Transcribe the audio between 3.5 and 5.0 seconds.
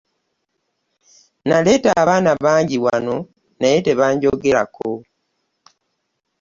naye tebanjogerako.